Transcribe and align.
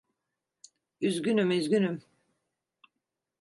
Üzgünüm, 1.01 1.51
üzgünüm. 1.51 2.01